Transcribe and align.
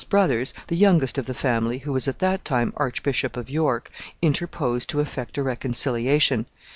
At 0.01 0.05
length 0.05 0.13
one 0.13 0.21
of 0.21 0.29
the 0.29 0.35
earl's 0.39 0.45
brothers, 0.45 0.53
the 0.69 0.75
youngest 0.77 1.17
of 1.19 1.25
the 1.27 1.33
family, 1.35 1.77
who 1.77 1.93
was 1.93 2.07
at 2.07 2.17
that 2.17 2.43
time 2.43 2.73
Archbishop 2.77 3.37
of 3.37 3.51
York, 3.51 3.91
interposed 4.19 4.89
to 4.89 4.99
effect 4.99 5.37
a 5.37 5.43
reconciliation. 5.43 6.47